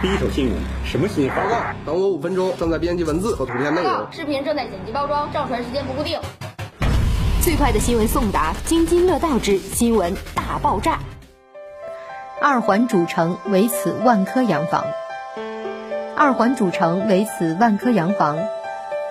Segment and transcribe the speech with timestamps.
[0.00, 0.54] 第一手新闻，
[0.84, 1.34] 什么新闻？
[1.34, 4.06] 报告，等我五分钟，正在编辑文字和图片内容。
[4.12, 6.20] 视频正在剪辑包装，上传时间不固定。
[7.42, 11.00] 最快的新闻送达，津津乐道之新闻大爆炸。
[12.40, 14.84] 二环主城为此万科洋房。
[16.16, 18.38] 二环主城为此万科洋房，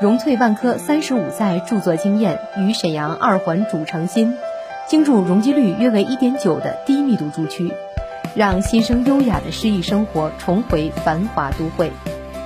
[0.00, 4.36] 融萃万科三十五载著作经验与沈阳二环主城新，
[4.86, 7.72] 精住容积率约为一点九的低密度住区，
[8.36, 11.90] 让新生优雅的诗意生活重回繁华都会。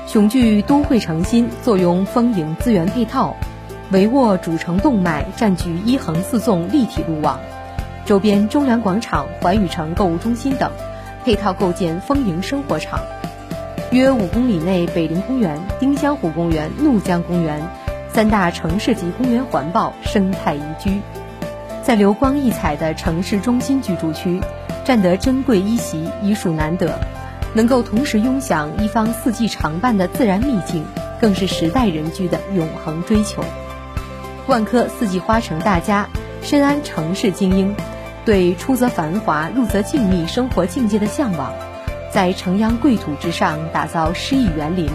[0.06, 3.36] 雄踞都会城心，坐拥丰盈资源配套。
[3.90, 7.40] 围握主城动脉，占据一横四纵立体路网，
[8.04, 10.70] 周边中粮广场、环宇城购物中心等，
[11.24, 13.00] 配套构建丰盈生活场。
[13.90, 17.60] 约五公里内，北陵公园、丁香湖公园、怒江公园
[18.12, 21.00] 三大城市级公园环抱，生态宜居。
[21.82, 24.40] 在流光溢彩的城市中心居住区，
[24.84, 26.98] 占得珍贵一席已属难得，
[27.54, 30.84] 能够同时拥享一方四季常伴的自然秘境，
[31.20, 33.44] 更是时代人居的永恒追求。
[34.46, 36.08] 万科四季花城大家，
[36.42, 37.74] 深谙城市精英
[38.24, 41.52] 对出则繁华、入则静谧生活境界的向往，
[42.12, 44.90] 在城央贵土之上打造诗意园林，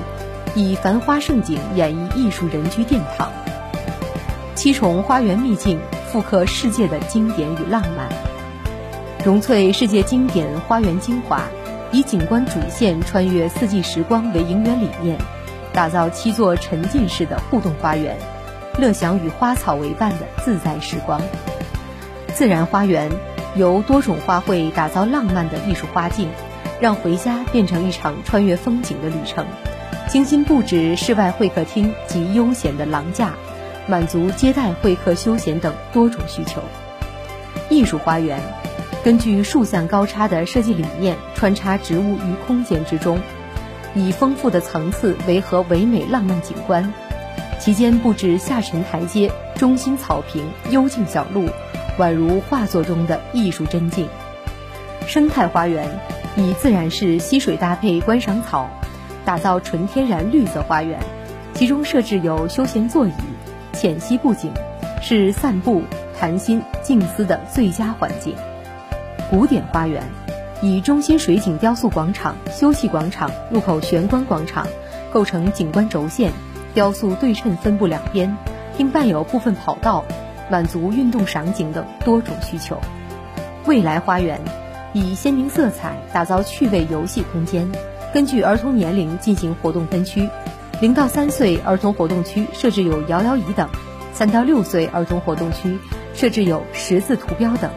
[0.55, 3.31] 以繁花盛景演绎艺术人居殿堂。
[4.55, 5.79] 七重花园秘境
[6.11, 8.09] 复刻世界的经典与浪漫，
[9.25, 11.41] 融萃世界经典花园精华，
[11.91, 15.17] 以景观主线穿越四季时光为营园理念，
[15.73, 18.15] 打造七座沉浸式的互动花园。
[18.77, 21.19] 乐享与花草为伴的自在时光。
[22.35, 23.09] 自然花园
[23.55, 26.29] 由多种花卉打造浪漫的艺术花境，
[26.79, 29.43] 让回家变成一场穿越风景的旅程。
[30.07, 33.33] 精心布置室外会客厅及悠闲的廊架，
[33.87, 36.61] 满足接待、会客、休闲等多种需求。
[37.71, 38.39] 艺术花园
[39.05, 43.21] 根据竖向高差的设计理念，穿插植物于空间之中，
[43.93, 46.91] 以丰富的层次维和唯美浪漫景观。
[47.59, 51.47] 其间布置下沉台阶、中心草坪、幽静小路，
[51.99, 54.09] 宛如画作中的艺术真境。
[55.05, 55.87] 生态花园
[56.35, 58.67] 以自然式溪水搭配观赏草，
[59.23, 60.99] 打造纯天然绿色花园。
[61.53, 63.11] 其中设置有休闲座椅、
[63.71, 64.51] 浅溪布景，
[64.99, 65.83] 是散步、
[66.19, 68.33] 谈心、静思的最佳环境。
[69.29, 70.03] 古典花园
[70.61, 74.67] 以中心水景雕塑广场、休憩广场、入口玄关广场
[75.11, 76.31] 构成景观轴线。
[76.73, 78.35] 雕塑对称分布两边，
[78.77, 80.03] 并伴有部分跑道，
[80.49, 82.77] 满足运动赏景等多种需求。
[83.65, 84.41] 未来花园
[84.91, 87.71] 以鲜明色彩打造趣味游戏空间，
[88.13, 90.29] 根据儿童年龄进行活动分区。
[90.81, 93.69] 零到三岁儿童活动区设置有摇摇椅等，
[94.11, 95.79] 三到六岁儿童活动区
[96.13, 97.71] 设置有十字图标等，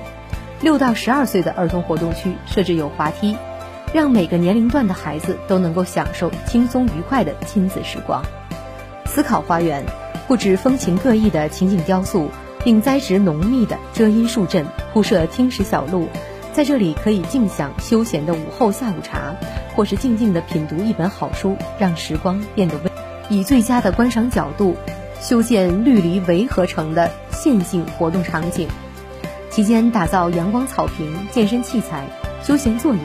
[0.61, 3.37] 六到十二岁的儿童活动区设置有滑梯，
[3.93, 8.23] 让每个年龄段的孩子都能够享受轻松愉快的亲子时光。
[9.07, 9.85] 思考花园
[10.27, 12.29] 布置风情各异的情景雕塑，
[12.65, 16.09] 并栽植浓密的遮阴树阵，铺设听石小路，
[16.53, 19.37] 在这里可以静享休闲的午后下午茶，
[19.77, 22.93] 或是静静的品读一本好书，让时光变得温。
[23.31, 24.77] 以最佳的观赏角度，
[25.21, 28.69] 修建绿篱围合成的线性活动场景，
[29.59, 32.05] 期间打造阳光草坪、健身器材、
[32.45, 33.01] 休闲座椅，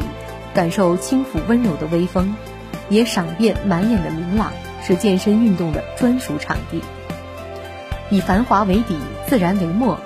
[0.53, 2.35] 感受轻抚温柔的微风，
[2.89, 4.53] 也赏遍满眼的明朗。
[4.83, 6.79] 是健身运动的专属场地。
[8.11, 9.97] 以繁华为底，自然为末。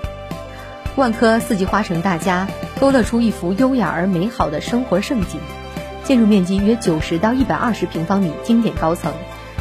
[0.96, 2.48] 万科四季花城大家
[2.80, 5.42] 勾勒出一幅优雅而美好的生活盛景。
[6.06, 9.12] 建筑面积约九十到一百二十平方米，经典高层；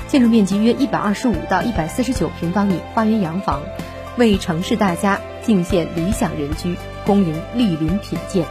[0.06, 3.60] 建筑面积约一百二十五到一百四十九平方米，花园洋房，
[4.16, 8.46] 为城市大家敬献理想人居，恭迎莅临品鉴。